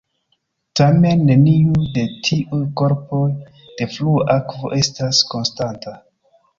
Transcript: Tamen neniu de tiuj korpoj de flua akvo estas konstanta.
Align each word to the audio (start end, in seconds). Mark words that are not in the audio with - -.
Tamen 0.79 1.21
neniu 1.27 1.83
de 1.99 2.07
tiuj 2.29 2.63
korpoj 2.83 3.23
de 3.69 3.91
flua 3.95 4.27
akvo 4.41 4.77
estas 4.83 5.25
konstanta. 5.37 5.99